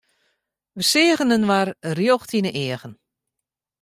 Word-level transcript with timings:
Wy 0.75 0.83
seagen 0.91 1.33
inoar 1.37 1.69
rjocht 1.97 2.31
yn 2.37 2.47
'e 2.49 2.53
eagen. 2.63 2.93